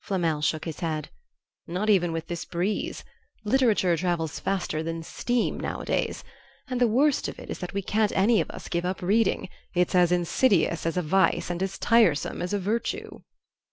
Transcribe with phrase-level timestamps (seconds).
[0.00, 1.10] Flamel shook his head.
[1.68, 3.04] "Not even with this breeze.
[3.44, 6.24] Literature travels faster than steam nowadays.
[6.66, 9.48] And the worst of it is that we can't any of us give up reading;
[9.74, 13.20] it's as insidious as a vice and as tiresome as a virtue."